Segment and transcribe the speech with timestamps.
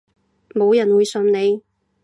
[0.55, 1.61] 冇人會信你